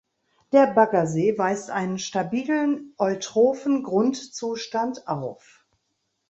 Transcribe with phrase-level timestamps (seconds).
[0.51, 5.67] Der Baggersee weist einen stabilen eutrophen Grundzustand auf.